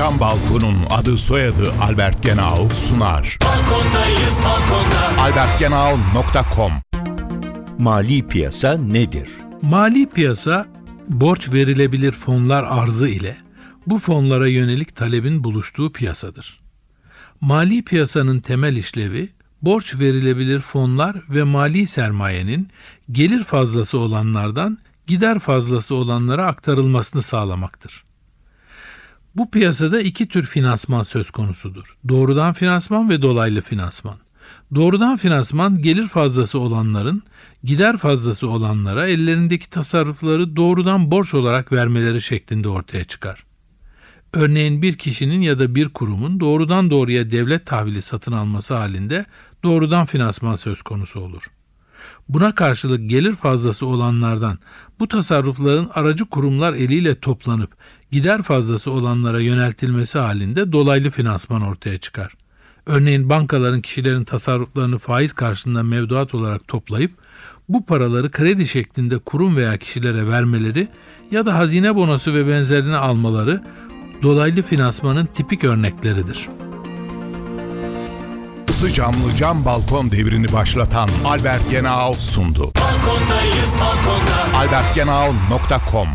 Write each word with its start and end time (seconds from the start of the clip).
Cam 0.00 0.20
Balkon'un 0.20 0.76
adı 0.90 1.18
soyadı 1.18 1.72
Albert 1.82 2.22
Genau 2.22 2.68
sunar. 2.74 3.38
Balkondayız 3.44 4.38
balkonda. 4.44 5.22
albertgenau.com 5.22 6.72
Mali 7.78 8.28
piyasa 8.28 8.78
nedir? 8.78 9.30
Mali 9.62 10.08
piyasa 10.08 10.66
borç 11.08 11.52
verilebilir 11.52 12.12
fonlar 12.12 12.64
arzı 12.64 13.08
ile 13.08 13.36
bu 13.86 13.98
fonlara 13.98 14.48
yönelik 14.48 14.96
talebin 14.96 15.44
buluştuğu 15.44 15.92
piyasadır. 15.92 16.58
Mali 17.40 17.84
piyasanın 17.84 18.40
temel 18.40 18.76
işlevi 18.76 19.28
borç 19.62 19.94
verilebilir 20.00 20.60
fonlar 20.60 21.16
ve 21.30 21.42
mali 21.42 21.86
sermayenin 21.86 22.68
gelir 23.12 23.44
fazlası 23.44 23.98
olanlardan 23.98 24.78
gider 25.06 25.38
fazlası 25.38 25.94
olanlara 25.94 26.46
aktarılmasını 26.46 27.22
sağlamaktır. 27.22 28.09
Bu 29.36 29.50
piyasada 29.50 30.00
iki 30.00 30.28
tür 30.28 30.42
finansman 30.42 31.02
söz 31.02 31.30
konusudur. 31.30 31.96
Doğrudan 32.08 32.52
finansman 32.52 33.10
ve 33.10 33.22
dolaylı 33.22 33.62
finansman. 33.62 34.16
Doğrudan 34.74 35.16
finansman 35.16 35.82
gelir 35.82 36.06
fazlası 36.06 36.58
olanların 36.58 37.22
gider 37.64 37.96
fazlası 37.96 38.48
olanlara 38.48 39.08
ellerindeki 39.08 39.70
tasarrufları 39.70 40.56
doğrudan 40.56 41.10
borç 41.10 41.34
olarak 41.34 41.72
vermeleri 41.72 42.22
şeklinde 42.22 42.68
ortaya 42.68 43.04
çıkar. 43.04 43.44
Örneğin 44.32 44.82
bir 44.82 44.98
kişinin 44.98 45.40
ya 45.40 45.58
da 45.58 45.74
bir 45.74 45.88
kurumun 45.88 46.40
doğrudan 46.40 46.90
doğruya 46.90 47.30
devlet 47.30 47.66
tahvili 47.66 48.02
satın 48.02 48.32
alması 48.32 48.74
halinde 48.74 49.26
doğrudan 49.62 50.06
finansman 50.06 50.56
söz 50.56 50.82
konusu 50.82 51.20
olur. 51.20 51.42
Buna 52.28 52.54
karşılık 52.54 53.10
gelir 53.10 53.34
fazlası 53.34 53.86
olanlardan 53.86 54.58
bu 55.00 55.08
tasarrufların 55.08 55.90
aracı 55.94 56.24
kurumlar 56.24 56.74
eliyle 56.74 57.20
toplanıp 57.20 57.70
gider 58.12 58.42
fazlası 58.42 58.90
olanlara 58.90 59.40
yöneltilmesi 59.40 60.18
halinde 60.18 60.72
dolaylı 60.72 61.10
finansman 61.10 61.62
ortaya 61.62 61.98
çıkar. 61.98 62.32
Örneğin 62.86 63.28
bankaların 63.28 63.80
kişilerin 63.80 64.24
tasarruflarını 64.24 64.98
faiz 64.98 65.32
karşılığında 65.32 65.82
mevduat 65.82 66.34
olarak 66.34 66.68
toplayıp 66.68 67.12
bu 67.68 67.84
paraları 67.84 68.30
kredi 68.30 68.66
şeklinde 68.66 69.18
kurum 69.18 69.56
veya 69.56 69.76
kişilere 69.76 70.28
vermeleri 70.28 70.88
ya 71.30 71.46
da 71.46 71.54
hazine 71.54 71.94
bonosu 71.94 72.34
ve 72.34 72.48
benzerini 72.48 72.96
almaları 72.96 73.62
dolaylı 74.22 74.62
finansmanın 74.62 75.26
tipik 75.26 75.64
örnekleridir. 75.64 76.48
Isı 78.68 78.92
camlı 78.92 79.36
cam 79.38 79.64
balkon 79.64 80.10
devrini 80.10 80.52
başlatan 80.52 81.08
Albert 81.24 81.70
Genau 81.70 82.14
sundu. 82.14 82.72
Balkondayız 82.80 83.74
balkonda. 83.80 84.58
albertgenau.com 84.58 86.08